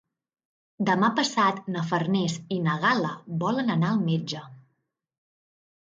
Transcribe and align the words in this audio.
Demà 0.87 1.09
passat 1.19 1.59
na 1.75 1.83
Farners 1.91 2.39
i 2.57 2.59
na 2.69 2.79
Gal·la 2.87 3.13
volen 3.45 3.73
anar 3.77 3.93
al 3.95 4.05
metge. 4.11 4.45